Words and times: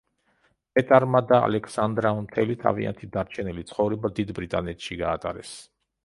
პეტარმა 0.77 1.19
და 1.31 1.37
ალექსანდრამ 1.49 2.21
მთელი 2.23 2.55
თავიანთი 2.63 3.09
დარჩენილი 3.17 3.65
ცხოვრება 3.73 4.11
დიდ 4.21 4.33
ბრიტანეთში 4.39 4.97
გაატარეს. 5.03 5.53